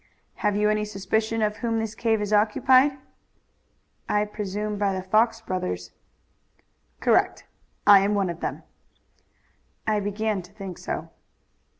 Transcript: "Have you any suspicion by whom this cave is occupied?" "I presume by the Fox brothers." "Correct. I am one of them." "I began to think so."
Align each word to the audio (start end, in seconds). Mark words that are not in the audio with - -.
"Have 0.37 0.55
you 0.55 0.67
any 0.71 0.83
suspicion 0.83 1.41
by 1.41 1.51
whom 1.59 1.77
this 1.77 1.93
cave 1.93 2.23
is 2.23 2.33
occupied?" 2.33 2.97
"I 4.09 4.25
presume 4.25 4.79
by 4.79 4.93
the 4.93 5.03
Fox 5.03 5.41
brothers." 5.41 5.91
"Correct. 6.99 7.45
I 7.85 7.99
am 7.99 8.15
one 8.15 8.31
of 8.31 8.39
them." 8.39 8.63
"I 9.85 9.99
began 9.99 10.41
to 10.41 10.51
think 10.51 10.79
so." 10.79 11.11